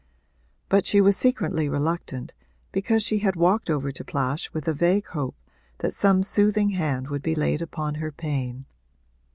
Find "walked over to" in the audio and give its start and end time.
3.35-4.03